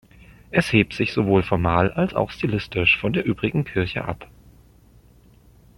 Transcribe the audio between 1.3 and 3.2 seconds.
formal als auch stilistisch von